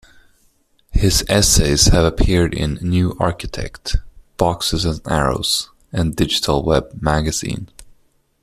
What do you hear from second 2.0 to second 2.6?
appeared